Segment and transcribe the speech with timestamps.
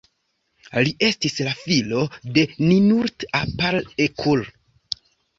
[0.85, 2.01] Li estis la filo
[2.37, 4.43] de Ninurta-apal-ekur.